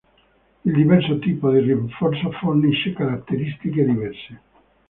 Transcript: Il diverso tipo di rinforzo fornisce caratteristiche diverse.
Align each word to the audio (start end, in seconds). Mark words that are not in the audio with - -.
Il 0.65 0.73
diverso 0.73 1.19
tipo 1.19 1.51
di 1.51 1.59
rinforzo 1.59 2.31
fornisce 2.31 2.91
caratteristiche 2.93 3.85
diverse. 3.85 4.41